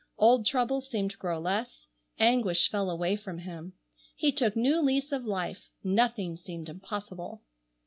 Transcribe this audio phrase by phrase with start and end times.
[0.17, 1.85] Old troubles seemed to grow less,
[2.17, 3.73] anguish fell away from him.
[4.15, 5.69] He took new lease of life.
[5.83, 7.43] Nothing seemed impossible.